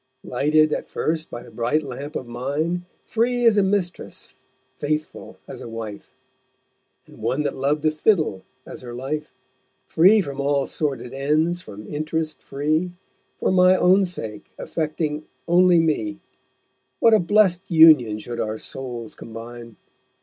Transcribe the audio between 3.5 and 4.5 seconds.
a Mistress,